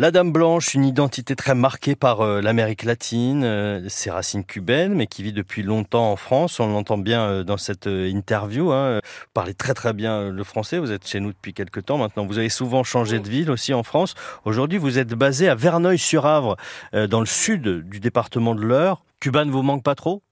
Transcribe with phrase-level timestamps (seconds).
[0.00, 4.94] La Dame Blanche, une identité très marquée par euh, l'Amérique latine, euh, ses racines cubaines,
[4.94, 6.58] mais qui vit depuis longtemps en France.
[6.58, 8.72] On l'entend bien euh, dans cette interview.
[8.72, 9.02] Hein.
[9.04, 10.78] Vous parlez très très bien le français.
[10.78, 12.24] Vous êtes chez nous depuis quelques temps maintenant.
[12.24, 14.14] Vous avez souvent changé de ville aussi en France.
[14.46, 16.56] Aujourd'hui, vous êtes basé à Verneuil-sur-Avre,
[16.94, 19.04] dans le sud du département de l'Eure.
[19.20, 20.22] Cuba ne vous manque pas trop?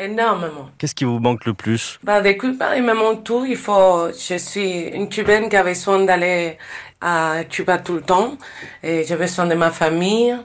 [0.00, 0.70] Énormément.
[0.78, 1.98] Qu'est-ce qui vous manque le plus?
[2.04, 3.44] Bah, Avec Cuba, il me manque tout.
[3.44, 6.56] Il faut, je suis une Cubaine qui avait besoin d'aller
[7.00, 8.36] à Cuba tout le temps.
[8.82, 10.36] Et j'ai besoin de ma famille,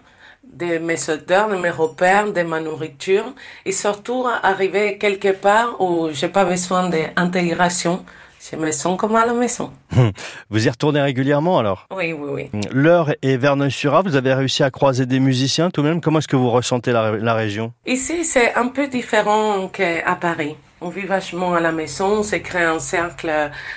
[0.43, 3.25] de mes odeurs, de mes repères, de ma nourriture.
[3.65, 8.03] Et surtout, arriver quelque part où j'ai pas besoin d'intégration.
[8.51, 9.71] Je me sens comme à la maison.
[10.49, 12.61] Vous y retournez régulièrement alors Oui, oui, oui.
[12.71, 16.01] L'heure et Verneuil-sur-Avre, vous avez réussi à croiser des musiciens tout de même.
[16.01, 17.73] Comment est-ce que vous ressentez la, région?
[17.85, 20.57] Ici, c'est un peu différent qu'à Paris.
[20.81, 23.31] On vit vachement à la maison, on s'est créé un cercle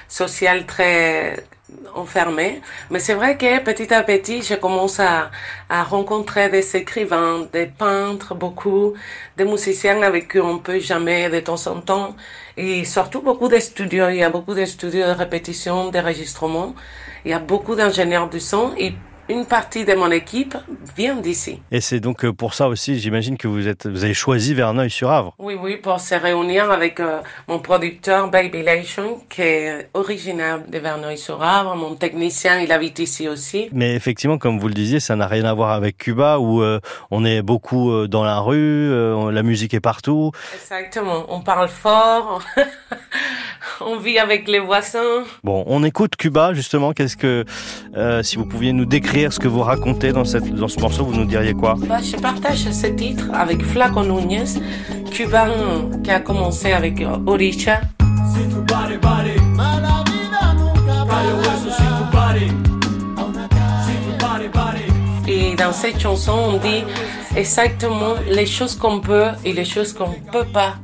[0.09, 1.37] social très
[1.95, 2.61] enfermé.
[2.91, 5.31] Mais c'est vrai que petit à petit, je commence à,
[5.69, 8.95] à rencontrer des écrivains, des peintres, beaucoup,
[9.37, 12.17] des musiciens avec qui on peut jamais de temps en temps.
[12.57, 14.09] Et surtout beaucoup de studios.
[14.09, 16.75] Il y a beaucoup de studios de répétition, d'enregistrement.
[17.25, 18.73] Il y a beaucoup d'ingénieurs du son.
[18.79, 18.95] Et
[19.29, 20.57] une partie de mon équipe
[20.97, 21.61] vient d'ici.
[21.71, 25.35] Et c'est donc euh, pour ça aussi, j'imagine que vous êtes, vous avez choisi Verneuil-sur-Avre.
[25.39, 30.79] Oui, oui, pour se réunir avec euh, mon producteur Baby Lation, qui est originaire de
[30.79, 31.77] Verneuil-sur-Avre.
[31.77, 33.69] Mon technicien, il habite ici aussi.
[33.73, 36.81] Mais effectivement, comme vous le disiez, ça n'a rien à voir avec Cuba, où euh,
[37.11, 38.91] on est beaucoup dans la rue,
[39.33, 40.33] la musique est partout.
[40.55, 41.27] Exactement.
[41.29, 42.43] On parle fort.
[43.81, 45.25] on vit avec les voisins.
[45.45, 46.93] Bon, on écoute Cuba justement.
[46.93, 47.45] Qu'est-ce que,
[47.97, 51.05] euh, si vous pouviez nous décrire ce que vous racontez dans, cette, dans ce morceau,
[51.05, 51.77] vous nous diriez quoi?
[51.79, 54.45] Bah, Je partage ce titre avec Flaco Núñez,
[55.11, 55.51] cubain
[56.03, 57.81] qui a commencé avec Orisha.
[65.29, 66.85] Et dans cette chanson, on dit
[67.35, 70.77] exactement les choses qu'on peut et les choses qu'on ne peut pas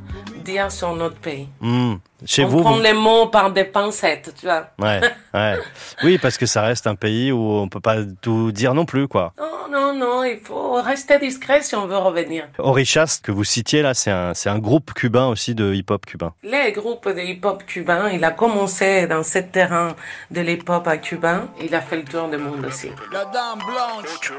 [0.43, 1.47] dire sur notre pays.
[1.61, 1.95] Hmm.
[2.25, 4.67] Chez on vous, prend les mots par des pincettes, tu vois.
[4.79, 5.01] Ouais,
[5.33, 5.57] ouais.
[6.03, 9.07] Oui, parce que ça reste un pays où on peut pas tout dire non plus,
[9.07, 9.33] quoi.
[9.37, 12.47] Non, non, non, il faut rester discret si on veut revenir.
[12.59, 16.33] Orichas, que vous citiez là, c'est un, c'est un groupe cubain aussi de hip-hop cubain.
[16.43, 19.95] Les groupes de hip-hop cubain, il a commencé dans ce terrain
[20.31, 21.47] de l'hip-hop à Cuba.
[21.61, 22.89] Il a fait le tour du monde aussi.
[23.11, 24.31] La Dame Blanche.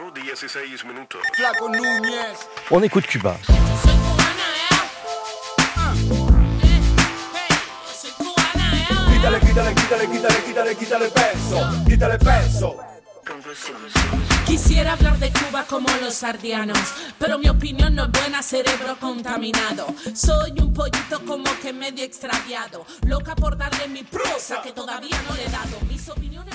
[2.71, 3.37] On écoute Cuba.
[9.25, 9.41] Quítale,
[9.75, 12.77] quítale, quítale, quítale, quítale peso, quítale peso.
[14.45, 16.79] Quisiera hablar de Cuba como los sardianos,
[17.19, 19.87] pero mi opinión no es buena, cerebro contaminado.
[20.15, 25.35] Soy un pollito como que medio extraviado, loca por darle mi prosa que todavía no
[25.37, 25.79] le he dado.
[25.89, 26.54] Mis opiniones